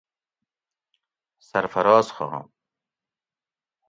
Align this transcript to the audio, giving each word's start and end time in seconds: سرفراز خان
سرفراز 1.49 2.11
خان 2.11 2.49